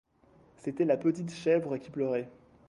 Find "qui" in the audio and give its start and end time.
1.77-1.91